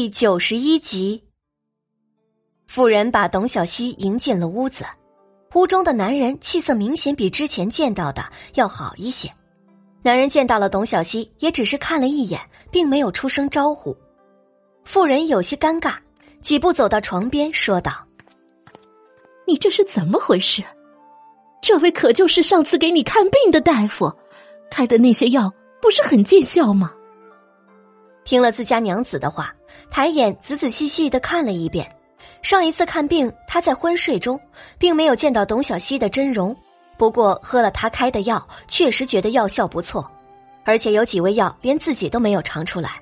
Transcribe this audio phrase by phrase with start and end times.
[0.00, 1.22] 第九十一集，
[2.66, 4.82] 妇人把董小西迎进了屋子。
[5.52, 8.24] 屋中的男人气色明显比之前见到的
[8.54, 9.30] 要好一些。
[10.00, 12.40] 男人见到了董小西，也只是看了一眼，
[12.70, 13.94] 并没有出声招呼。
[14.86, 15.98] 妇人有些尴尬，
[16.40, 17.92] 几步走到床边，说道
[19.46, 20.64] ：“你这是怎么回事？
[21.60, 24.10] 这位可就是上次给你看病的大夫，
[24.70, 26.90] 开的那些药不是很见效吗？”
[28.24, 29.54] 听了自家娘子的话。
[29.90, 31.90] 抬眼仔仔细细的看了一遍，
[32.42, 34.40] 上一次看病他在昏睡中，
[34.78, 36.56] 并没有见到董小西的真容。
[36.96, 40.10] 不过喝了他开的药，确实觉得药效不错，
[40.64, 43.00] 而且有几味药连自己都没有尝出来。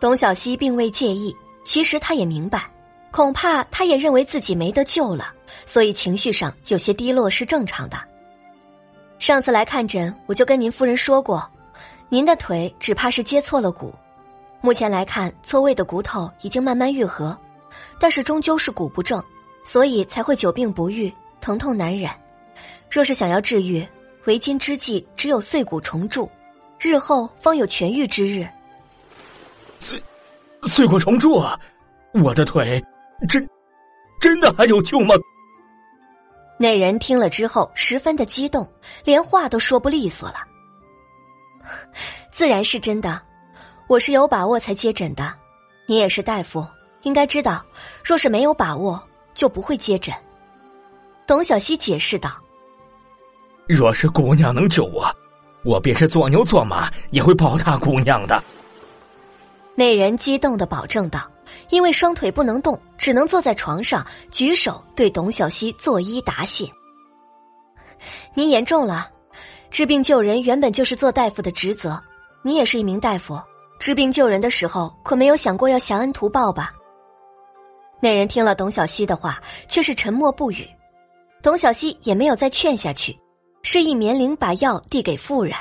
[0.00, 2.68] 董小西并未介意，其实他也明白，
[3.10, 5.32] 恐怕他也认为自己没得救了，
[5.66, 7.98] 所以情绪上有些低落是正常的。
[9.18, 11.46] 上次来看诊，我就跟您夫人说过，
[12.08, 13.94] 您的腿只怕是接错了骨。
[14.62, 17.36] 目前来看，错位的骨头已经慢慢愈合，
[17.98, 19.22] 但是终究是骨不正，
[19.64, 22.08] 所以才会久病不愈，疼痛难忍。
[22.88, 23.84] 若是想要治愈，
[24.24, 26.30] 为今之计只有碎骨重铸，
[26.78, 28.48] 日后方有痊愈之日。
[29.80, 30.00] 碎
[30.62, 31.42] 碎骨重铸，
[32.22, 32.80] 我的腿
[33.28, 33.44] 真
[34.20, 35.16] 真的还有救吗？
[36.56, 38.64] 那人听了之后十分的激动，
[39.02, 40.36] 连话都说不利索了。
[42.30, 43.20] 自然是真的。
[43.92, 45.34] 我是有把握才接诊的，
[45.86, 46.66] 你也是大夫，
[47.02, 47.62] 应该知道，
[48.02, 48.98] 若是没有把握，
[49.34, 50.14] 就不会接诊。
[51.26, 52.30] 董小希解释道
[53.68, 55.14] ：“若是姑娘能救我，
[55.62, 58.42] 我便是做牛做马也会报答姑娘的。”
[59.76, 61.30] 那人激动的保证道
[61.68, 66.66] ：“因为双腿不能动，只能坐在床上，举手对董小希作揖答谢。
[68.32, 69.10] 您言重了，
[69.70, 72.02] 治病救人原本就是做大夫的职责，
[72.40, 73.38] 你也是一名大夫。”
[73.82, 76.72] 治病救人的时候，可没有想过要降恩图报吧？
[78.00, 80.64] 那人听了董小希的话，却是沉默不语。
[81.42, 83.18] 董小希也没有再劝下去，
[83.64, 85.56] 示意棉铃把药递给妇人。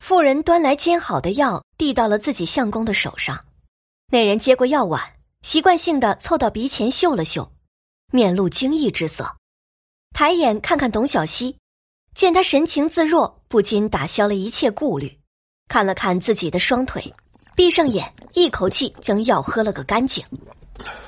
[0.00, 3.38] 妇人端来煎好的药，递到了自己相公的手上。
[4.10, 5.00] 那人接过药碗，
[5.42, 7.48] 习惯性的凑到鼻前嗅了嗅，
[8.10, 9.36] 面露惊异之色，
[10.12, 11.56] 抬眼看看董小希，
[12.12, 15.19] 见他神情自若，不禁打消了一切顾虑。
[15.70, 17.14] 看了看自己的双腿，
[17.54, 20.22] 闭上眼，一口气将药喝了个干净。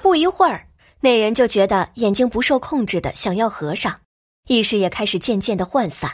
[0.01, 0.65] 不一会儿，
[1.01, 3.99] 那人就觉得眼睛不受控制的想要合上，
[4.47, 6.09] 意识也开始渐渐的涣散。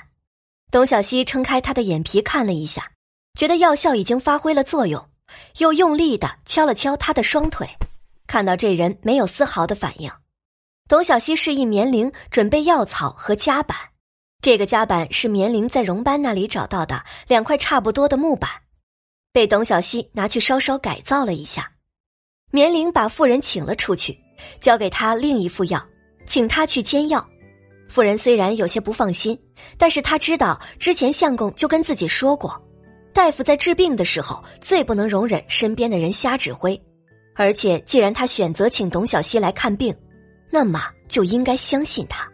[0.71, 2.91] 董小希撑开他的眼皮看了一下，
[3.39, 5.07] 觉得药效已经发挥了作用，
[5.59, 7.69] 又用力的敲了敲他的双腿。
[8.27, 10.11] 看到这人没有丝毫的反应，
[10.89, 13.77] 董小希示意棉铃准备药草和夹板。
[14.41, 18.49] 这个夹板是棉铃在荣班那里找到的两块差不多的木板，
[19.33, 21.73] 被董小希拿去稍稍改造了一下。
[22.53, 24.17] 棉铃把妇人请了出去，
[24.61, 25.85] 交给他另一副药，
[26.25, 27.29] 请他去煎药。
[27.89, 29.37] 妇人虽然有些不放心，
[29.77, 32.63] 但是他知道之前相公就跟自己说过，
[33.13, 36.81] 大夫在治病的时候最不能容忍身边的人瞎指挥，
[37.35, 39.93] 而且既然他选择请董小希来看病，
[40.49, 42.31] 那么就应该相信他。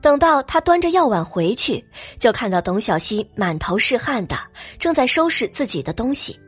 [0.00, 1.84] 等到他端着药碗回去，
[2.18, 4.36] 就看到董小希满头是汗的，
[4.78, 6.38] 正在收拾自己的东西，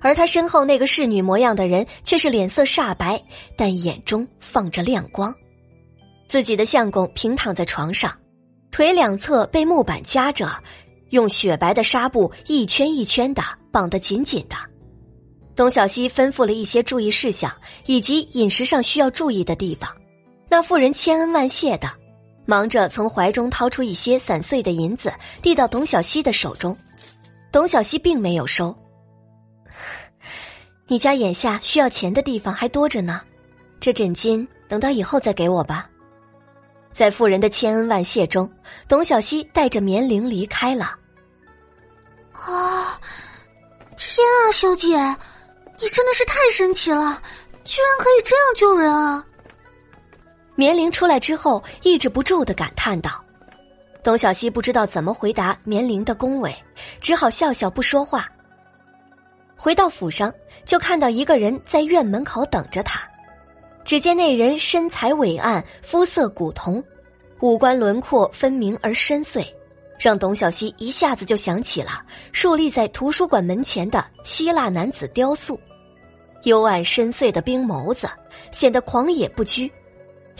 [0.00, 3.22] 而他身后那个侍女模样的人却是脸色煞白，
[3.56, 5.34] 但眼中放着亮光。
[6.28, 8.14] 自己的相公平躺在床上，
[8.70, 10.48] 腿两侧被木板夹着，
[11.08, 14.56] 用雪白的纱布一圈一圈的绑得紧紧的。
[15.56, 17.52] 董小希吩咐了一些注意事项
[17.86, 19.90] 以及饮食上需要注意的地方，
[20.48, 21.99] 那妇人千恩万谢的。
[22.50, 26.76] 忙着从怀中掏出一些散碎的银子，递到董小希的手中。
[27.52, 28.76] 董小希并没有收。
[30.88, 33.20] 你家眼下需要钱的地方还多着呢，
[33.78, 35.88] 这枕巾等到以后再给我吧。
[36.92, 38.50] 在妇人的千恩万谢中，
[38.88, 40.96] 董小希带着棉铃离开了。
[42.32, 42.98] 啊！
[43.96, 44.88] 天啊，小姐，
[45.78, 47.22] 你真的是太神奇了，
[47.64, 49.24] 居然可以这样救人啊！
[50.60, 53.24] 棉铃出来之后，抑制不住的感叹道
[54.04, 56.54] ：“董小希不知道怎么回答棉铃的恭维，
[57.00, 58.30] 只好笑笑不说话。
[59.56, 60.30] 回到府上，
[60.66, 63.00] 就看到一个人在院门口等着他。
[63.86, 66.84] 只见那人身材伟岸，肤色古铜，
[67.40, 69.42] 五官轮廓分明而深邃，
[69.98, 72.02] 让董小希一下子就想起了
[72.32, 75.58] 竖立在图书馆门前的希腊男子雕塑，
[76.42, 78.06] 幽暗深邃的冰眸子
[78.50, 79.72] 显得狂野不拘。”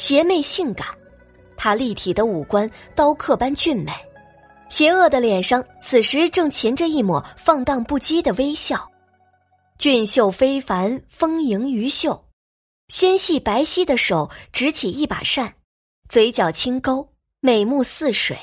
[0.00, 0.88] 邪魅性感，
[1.58, 3.92] 她立体的五官刀刻般俊美，
[4.70, 8.90] 邪恶的脸上此时正噙着一抹放荡不羁的微笑。
[9.76, 12.26] 俊秀非凡，丰盈于秀。
[12.88, 15.54] 纤细白皙的手执起一把扇，
[16.08, 18.38] 嘴角轻勾，美目似水，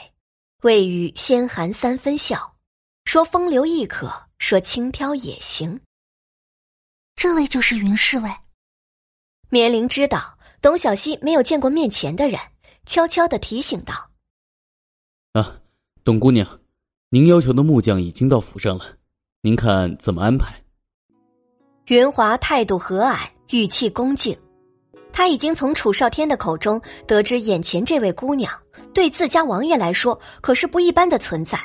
[0.61, 2.55] 未语先含三分笑，
[3.05, 5.81] 说风流亦可，说轻佻也行。
[7.15, 8.29] 这位就是云侍卫。
[9.49, 12.39] 绵灵知道董小希没有见过面前的人，
[12.85, 14.09] 悄悄的提醒道
[15.33, 15.59] ：“啊，
[16.03, 16.47] 董姑娘，
[17.09, 18.85] 您要求的木匠已经到府上了，
[19.41, 20.63] 您看怎么安排？”
[21.87, 23.29] 云华态度和蔼。
[23.51, 24.37] 语气恭敬，
[25.13, 28.51] 他已经从楚少天的口中得知，眼前这位姑娘
[28.93, 31.57] 对自家王爷来说可是不一般的存在，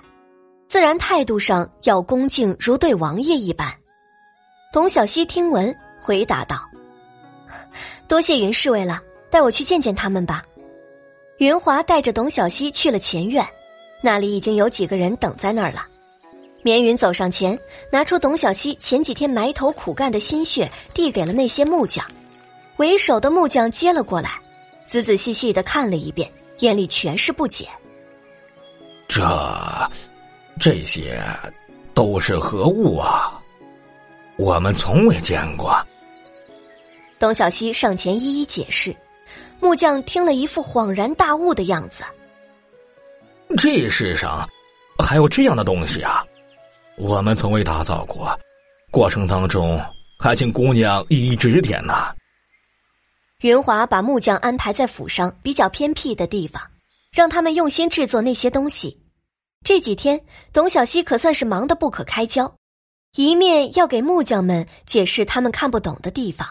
[0.69, 3.69] 自然态度上要恭敬如对王爷一般。
[4.73, 6.57] 董小希听闻，回答道
[8.09, 10.45] ：“多谢云侍卫了，带我去见见他们吧。”
[11.39, 13.45] 云华带着董小希去了前院，
[14.01, 15.87] 那里已经有几个人等在那儿了。
[16.63, 17.59] 绵云走上前，
[17.91, 22.07] 拿出董小希前几天埋头苦干的心血，递给了那些木匠。
[22.77, 24.39] 为首的木匠接了过来，
[24.87, 26.31] 仔仔细细的看了一遍，
[26.61, 27.69] 眼里全是不解。
[29.09, 29.91] 这，
[30.61, 31.21] 这些，
[31.93, 33.43] 都是何物啊？
[34.37, 35.85] 我们从未见过。
[37.23, 38.93] 董小希上前一一解释，
[39.61, 42.03] 木匠听了一副恍然大悟的样子。
[43.57, 44.45] 这世上，
[44.99, 46.27] 还有这样的东西啊！
[46.99, 48.37] 我们从未打造过，
[48.91, 49.81] 过程当中
[50.19, 52.13] 还请姑娘一一指点呢。
[53.43, 56.61] 云华把木匠安排在府上比较偏僻的地方，
[57.13, 59.01] 让他们用心制作那些东西。
[59.65, 60.21] 这几天，
[60.53, 62.53] 董小希可算是忙得不可开交，
[63.15, 66.49] 一面要给木匠们解释他们看不懂的地方，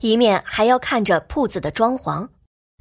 [0.00, 2.26] 一面还要看着铺子的装潢。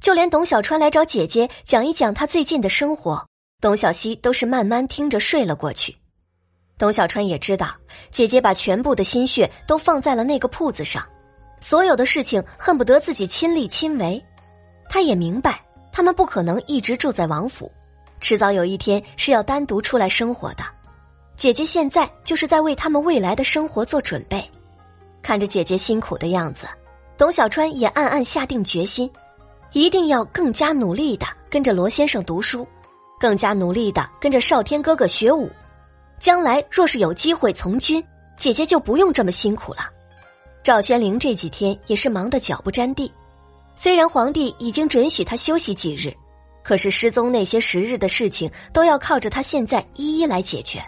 [0.01, 3.25] 就连董小川来找姐姐讲一讲他最近的生活，
[3.59, 5.95] 董小希都是慢慢听着睡了过去。
[6.77, 7.75] 董小川也知道，
[8.11, 11.03] 姐姐把全部的心血都放在了那个铺子上，
[11.59, 14.23] 所有的事情恨不得自己亲力亲为。
[14.87, 15.59] 他也明白，
[15.91, 17.71] 他们不可能一直住在王府，
[18.19, 20.63] 迟早有一天是要单独出来生活的。
[21.35, 24.47] 姐姐现在就是在为他们未来的生活做准备。
[25.23, 26.67] 看着姐姐辛苦的样子，
[27.17, 29.11] 董小川也暗暗下定决心，
[29.73, 32.65] 一定要更加努力的跟着罗先生读书，
[33.19, 35.49] 更加努力的跟着少天哥哥学武。
[36.19, 38.03] 将来若是有机会从军，
[38.37, 39.89] 姐姐就不用这么辛苦了。
[40.63, 43.11] 赵宣灵这几天也是忙得脚不沾地，
[43.75, 46.13] 虽然皇帝已经准许他休息几日，
[46.63, 50.83] 可是失踪那些时日的事情都要靠着他现在一一来解决，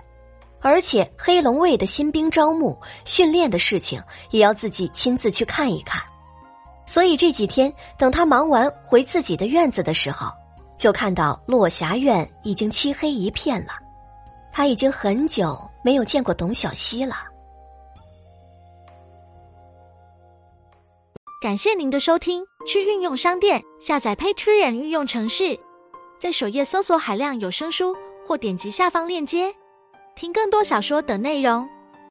[0.61, 3.99] 而且黑龙卫的新兵招募、训练的事情
[4.31, 6.01] 也要自己亲自去看一看。
[6.91, 10.31] 所以这几天等他忙完回自己的院子的时候，
[10.75, 13.73] 就看到落霞院已经漆黑一片了。
[14.51, 17.15] 他已经很久没有见过董小希了。
[21.43, 25.59] 感谢您的收听，去运用商店下载 Patreon 运用城市，
[26.19, 27.95] 在首页搜索海量有声书，
[28.25, 29.53] 或点击下方链接
[30.15, 31.69] 听更多小说等内容。